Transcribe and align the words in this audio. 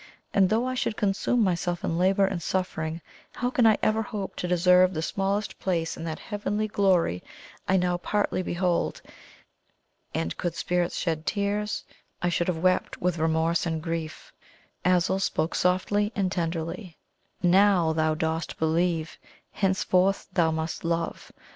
and 0.33 0.49
though 0.49 0.65
I 0.65 0.73
should 0.73 0.97
consume 0.97 1.43
myself 1.43 1.83
in 1.83 1.95
labour 1.95 2.25
and 2.25 2.41
suffering, 2.41 3.01
how 3.33 3.51
can 3.51 3.67
I 3.67 3.77
ever 3.83 4.01
hope 4.01 4.35
to 4.37 4.47
deserve 4.47 4.95
the 4.95 5.03
smallest 5.03 5.59
place 5.59 5.95
in 5.95 6.03
that 6.05 6.17
heavenly 6.17 6.67
glory 6.67 7.21
I 7.67 7.77
now 7.77 7.97
partly 7.97 8.41
behold?" 8.41 9.03
And 10.15 10.35
could 10.37 10.55
spirits 10.55 10.97
shed 10.97 11.27
tears, 11.27 11.83
I 12.19 12.29
should 12.29 12.47
have 12.47 12.57
wept 12.57 12.99
with 12.99 13.19
remorse 13.19 13.67
and 13.67 13.79
grief. 13.79 14.33
Azul 14.83 15.19
spoke, 15.19 15.53
softly 15.53 16.11
and 16.15 16.31
tenderly: 16.31 16.97
"Now 17.43 17.93
thou 17.93 18.15
dost 18.15 18.57
believe 18.57 19.19
henceforth 19.51 20.27
thou 20.33 20.49
must 20.49 20.83
love! 20.83 21.31